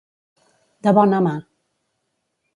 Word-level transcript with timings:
De 0.87 0.93
bona 0.99 1.21
mà. 1.27 1.35